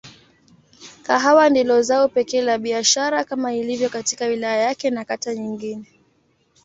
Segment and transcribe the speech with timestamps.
[1.03, 5.85] Kahawa ndilo zao pekee la biashara kama ilivyo katika wilaya yake na kata nyingine.